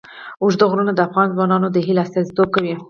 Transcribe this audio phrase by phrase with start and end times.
[0.43, 2.73] اوږده غرونه د افغان ځوانانو د هیلو استازیتوب کوي.